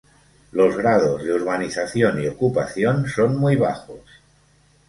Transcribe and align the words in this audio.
Los 0.53 0.75
grados 0.75 1.21
de 1.21 1.31
urbanización 1.31 2.23
y 2.23 2.27
ocupación 2.27 3.07
son 3.07 3.37
muy 3.37 3.55
bajos. 3.55 3.99